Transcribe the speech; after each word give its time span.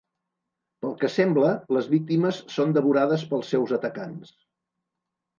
Pel 0.83 0.93
que 1.01 1.09
sembla, 1.15 1.51
les 1.77 1.89
víctimes 1.91 2.39
són 2.53 2.73
devorades 2.77 3.25
pels 3.33 3.51
seus 3.55 3.75
atacants. 3.77 4.33